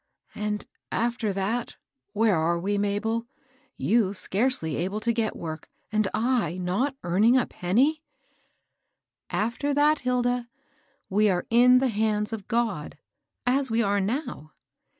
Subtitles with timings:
[0.33, 1.75] "And after eAa^,
[2.13, 3.27] where are we, Mabel,—
[3.79, 6.13] ycu scarcely able to get work, and /
[6.71, 7.97] not earning a penny?"*^
[9.29, 10.49] After that, Hilda,
[11.07, 12.97] we are in the hands of God,
[13.45, 14.53] as we are now."